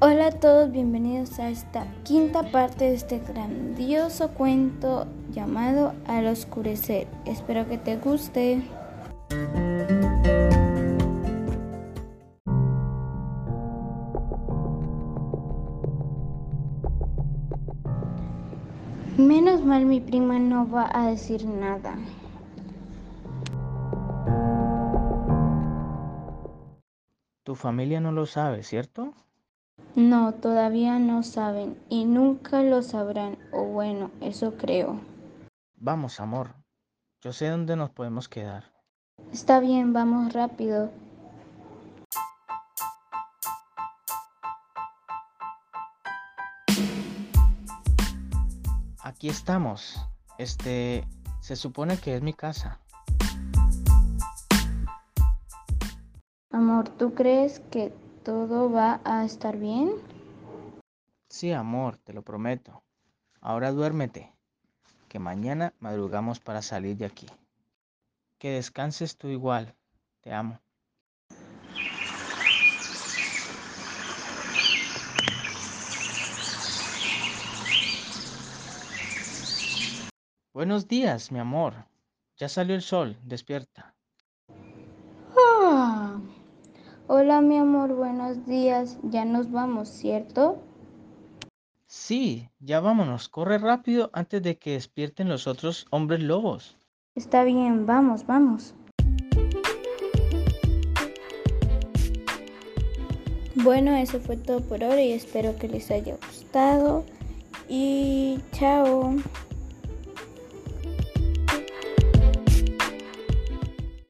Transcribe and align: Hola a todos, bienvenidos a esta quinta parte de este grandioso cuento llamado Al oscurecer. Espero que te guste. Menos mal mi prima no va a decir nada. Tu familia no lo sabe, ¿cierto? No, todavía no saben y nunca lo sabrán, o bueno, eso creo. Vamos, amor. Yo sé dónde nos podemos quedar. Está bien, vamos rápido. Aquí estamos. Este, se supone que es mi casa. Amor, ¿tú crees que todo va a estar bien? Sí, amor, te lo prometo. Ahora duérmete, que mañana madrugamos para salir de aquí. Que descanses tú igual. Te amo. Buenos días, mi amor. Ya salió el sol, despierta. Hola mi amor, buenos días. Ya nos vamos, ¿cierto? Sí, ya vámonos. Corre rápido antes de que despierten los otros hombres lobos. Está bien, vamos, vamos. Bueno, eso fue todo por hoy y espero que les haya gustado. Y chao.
Hola 0.00 0.28
a 0.28 0.30
todos, 0.30 0.70
bienvenidos 0.70 1.40
a 1.40 1.48
esta 1.48 1.84
quinta 2.04 2.44
parte 2.52 2.84
de 2.84 2.94
este 2.94 3.18
grandioso 3.18 4.28
cuento 4.32 5.08
llamado 5.32 5.92
Al 6.06 6.28
oscurecer. 6.28 7.08
Espero 7.24 7.68
que 7.68 7.78
te 7.78 7.96
guste. 7.96 8.62
Menos 19.16 19.64
mal 19.64 19.84
mi 19.84 20.00
prima 20.00 20.38
no 20.38 20.70
va 20.70 20.88
a 20.94 21.08
decir 21.08 21.44
nada. 21.44 21.96
Tu 27.42 27.56
familia 27.56 27.98
no 28.00 28.12
lo 28.12 28.26
sabe, 28.26 28.62
¿cierto? 28.62 29.12
No, 29.94 30.32
todavía 30.34 30.98
no 30.98 31.22
saben 31.22 31.76
y 31.88 32.04
nunca 32.04 32.62
lo 32.62 32.82
sabrán, 32.82 33.36
o 33.52 33.64
bueno, 33.64 34.10
eso 34.20 34.54
creo. 34.56 35.00
Vamos, 35.74 36.20
amor. 36.20 36.54
Yo 37.20 37.32
sé 37.32 37.48
dónde 37.48 37.74
nos 37.74 37.90
podemos 37.90 38.28
quedar. 38.28 38.72
Está 39.32 39.58
bien, 39.58 39.92
vamos 39.92 40.32
rápido. 40.32 40.90
Aquí 49.02 49.28
estamos. 49.28 50.00
Este, 50.38 51.04
se 51.40 51.56
supone 51.56 51.98
que 51.98 52.14
es 52.14 52.22
mi 52.22 52.34
casa. 52.34 52.78
Amor, 56.52 56.88
¿tú 56.90 57.14
crees 57.14 57.60
que 57.70 57.92
todo 58.28 58.70
va 58.70 59.00
a 59.04 59.24
estar 59.24 59.56
bien? 59.56 59.90
Sí, 61.30 61.50
amor, 61.50 61.96
te 61.96 62.12
lo 62.12 62.20
prometo. 62.20 62.82
Ahora 63.40 63.72
duérmete, 63.72 64.34
que 65.08 65.18
mañana 65.18 65.72
madrugamos 65.80 66.38
para 66.38 66.60
salir 66.60 66.98
de 66.98 67.06
aquí. 67.06 67.26
Que 68.36 68.50
descanses 68.50 69.16
tú 69.16 69.28
igual. 69.28 69.74
Te 70.20 70.34
amo. 70.34 70.60
Buenos 80.52 80.86
días, 80.86 81.32
mi 81.32 81.38
amor. 81.38 81.86
Ya 82.36 82.50
salió 82.50 82.74
el 82.74 82.82
sol, 82.82 83.16
despierta. 83.22 83.94
Hola 87.10 87.40
mi 87.40 87.56
amor, 87.56 87.94
buenos 87.94 88.44
días. 88.44 88.98
Ya 89.02 89.24
nos 89.24 89.50
vamos, 89.50 89.88
¿cierto? 89.88 90.58
Sí, 91.86 92.50
ya 92.60 92.80
vámonos. 92.80 93.30
Corre 93.30 93.56
rápido 93.56 94.10
antes 94.12 94.42
de 94.42 94.58
que 94.58 94.72
despierten 94.72 95.30
los 95.30 95.46
otros 95.46 95.86
hombres 95.88 96.22
lobos. 96.22 96.76
Está 97.14 97.44
bien, 97.44 97.86
vamos, 97.86 98.26
vamos. 98.26 98.74
Bueno, 103.54 103.96
eso 103.96 104.20
fue 104.20 104.36
todo 104.36 104.60
por 104.60 104.84
hoy 104.84 105.04
y 105.04 105.12
espero 105.12 105.56
que 105.56 105.66
les 105.66 105.90
haya 105.90 106.14
gustado. 106.16 107.06
Y 107.70 108.38
chao. 108.52 109.16